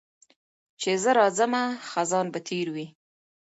[0.79, 2.87] چي زه راځمه خزان به تېر وي